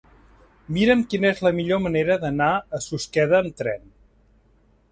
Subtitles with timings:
[0.77, 3.85] Mira'm quina és la millor manera d'anar a Susqueda amb tren.